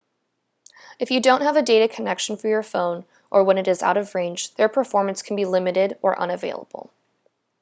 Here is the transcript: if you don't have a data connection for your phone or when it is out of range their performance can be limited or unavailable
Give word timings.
if 0.97 1.11
you 1.11 1.19
don't 1.21 1.43
have 1.43 1.55
a 1.57 1.61
data 1.61 1.87
connection 1.87 2.35
for 2.35 2.47
your 2.47 2.63
phone 2.63 3.05
or 3.29 3.43
when 3.43 3.59
it 3.59 3.67
is 3.67 3.83
out 3.83 3.97
of 3.97 4.15
range 4.15 4.51
their 4.55 4.67
performance 4.67 5.21
can 5.21 5.35
be 5.35 5.45
limited 5.45 5.95
or 6.01 6.19
unavailable 6.19 6.89